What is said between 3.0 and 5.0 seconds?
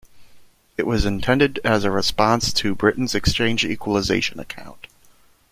Exchange Equalisation Account.